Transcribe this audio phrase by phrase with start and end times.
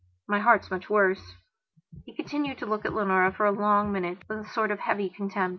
[0.27, 1.35] My heart's much worse."
[2.07, 5.49] He continued to look at Leonora for a long minutewith a sort of heavy contempt.